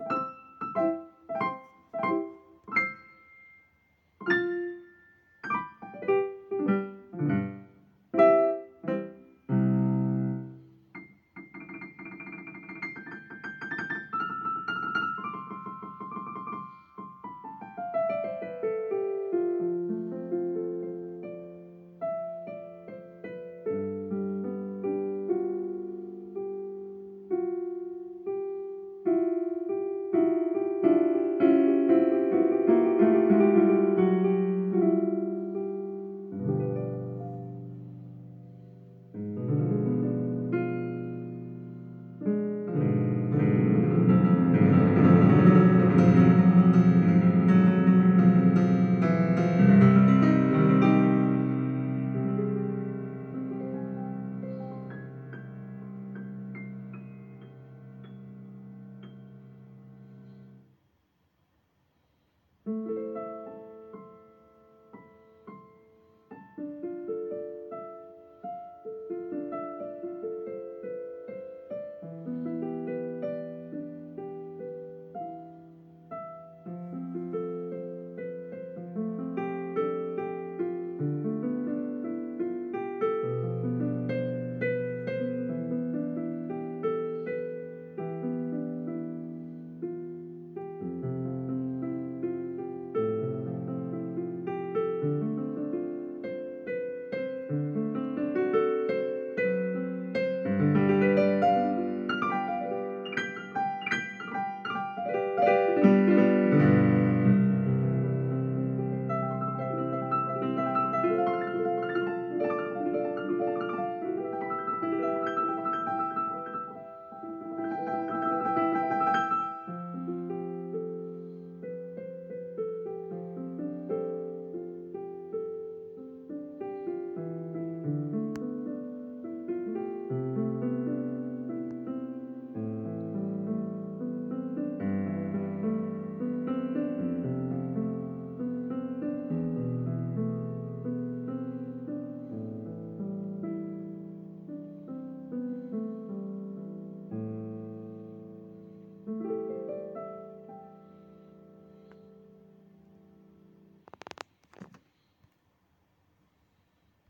[0.00, 0.39] you